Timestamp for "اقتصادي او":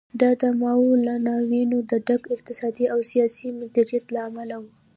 2.35-2.99